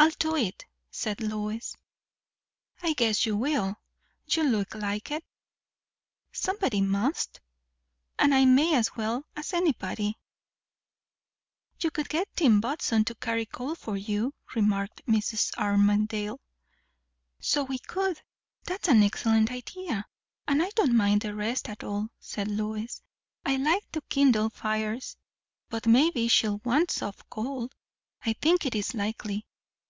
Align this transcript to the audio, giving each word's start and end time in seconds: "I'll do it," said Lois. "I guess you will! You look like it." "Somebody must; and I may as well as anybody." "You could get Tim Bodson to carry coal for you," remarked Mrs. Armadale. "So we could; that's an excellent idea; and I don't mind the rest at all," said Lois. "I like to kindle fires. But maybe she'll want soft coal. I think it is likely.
"I'll 0.00 0.10
do 0.10 0.36
it," 0.36 0.64
said 0.92 1.20
Lois. 1.20 1.74
"I 2.80 2.92
guess 2.92 3.26
you 3.26 3.36
will! 3.36 3.80
You 4.28 4.44
look 4.44 4.76
like 4.76 5.10
it." 5.10 5.24
"Somebody 6.30 6.80
must; 6.80 7.40
and 8.16 8.32
I 8.32 8.44
may 8.44 8.76
as 8.76 8.94
well 8.94 9.26
as 9.34 9.52
anybody." 9.52 10.16
"You 11.80 11.90
could 11.90 12.08
get 12.08 12.28
Tim 12.36 12.60
Bodson 12.60 13.06
to 13.06 13.16
carry 13.16 13.44
coal 13.44 13.74
for 13.74 13.96
you," 13.96 14.34
remarked 14.54 15.02
Mrs. 15.08 15.50
Armadale. 15.58 16.40
"So 17.40 17.64
we 17.64 17.80
could; 17.80 18.20
that's 18.66 18.86
an 18.86 19.02
excellent 19.02 19.50
idea; 19.50 20.06
and 20.46 20.62
I 20.62 20.70
don't 20.76 20.96
mind 20.96 21.22
the 21.22 21.34
rest 21.34 21.68
at 21.68 21.82
all," 21.82 22.08
said 22.20 22.46
Lois. 22.46 23.02
"I 23.44 23.56
like 23.56 23.90
to 23.90 24.00
kindle 24.02 24.50
fires. 24.50 25.16
But 25.68 25.88
maybe 25.88 26.28
she'll 26.28 26.58
want 26.58 26.92
soft 26.92 27.28
coal. 27.28 27.72
I 28.24 28.34
think 28.34 28.64
it 28.64 28.76
is 28.76 28.94
likely. 28.94 29.44